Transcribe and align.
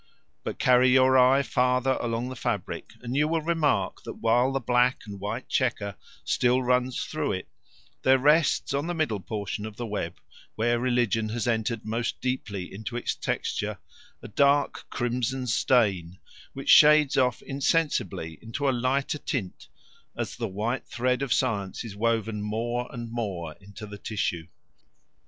But 0.43 0.57
carry 0.57 0.89
your 0.89 1.15
eye 1.15 1.43
farther 1.43 1.95
along 2.01 2.29
the 2.29 2.35
fabric 2.35 2.93
and 3.03 3.15
you 3.15 3.27
will 3.27 3.43
remark 3.43 4.01
that, 4.01 4.15
while 4.15 4.51
the 4.51 4.59
black 4.59 5.01
and 5.05 5.19
white 5.19 5.47
chequer 5.47 5.95
still 6.23 6.63
runs 6.63 7.03
through 7.03 7.33
it, 7.33 7.47
there 8.01 8.17
rests 8.17 8.73
on 8.73 8.87
the 8.87 8.95
middle 8.95 9.19
portion 9.19 9.63
of 9.63 9.75
the 9.75 9.85
web, 9.85 10.15
where 10.55 10.79
religion 10.79 11.29
has 11.29 11.47
entered 11.47 11.85
most 11.85 12.19
deeply 12.19 12.73
into 12.73 12.97
its 12.97 13.13
texture, 13.13 13.77
a 14.23 14.27
dark 14.27 14.85
crimson 14.89 15.45
stain, 15.45 16.17
which 16.53 16.69
shades 16.69 17.15
off 17.15 17.43
insensibly 17.43 18.39
into 18.41 18.67
a 18.67 18.71
lighter 18.71 19.19
tint 19.19 19.67
as 20.17 20.35
the 20.35 20.47
white 20.47 20.87
thread 20.87 21.21
of 21.21 21.31
science 21.31 21.83
is 21.83 21.95
woven 21.95 22.41
more 22.41 22.87
and 22.91 23.11
more 23.11 23.53
into 23.61 23.85
the 23.85 23.99
tissue. 23.99 24.47